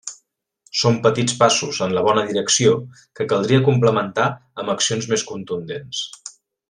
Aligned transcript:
Són 0.83 0.95
petits 1.03 1.35
passos 1.41 1.81
en 1.87 1.93
la 1.97 2.03
bona 2.07 2.23
direcció, 2.29 2.71
que 3.19 3.27
caldria 3.35 3.65
complementar 3.69 4.27
amb 4.65 4.75
accions 4.77 5.11
més 5.13 5.27
contundents. 5.35 6.03